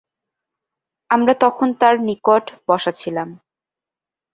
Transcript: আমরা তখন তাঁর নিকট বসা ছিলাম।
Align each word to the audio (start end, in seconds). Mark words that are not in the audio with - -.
আমরা 1.09 1.33
তখন 1.35 1.67
তাঁর 1.73 1.95
নিকট 1.99 2.45
বসা 2.67 2.91
ছিলাম। 2.91 3.29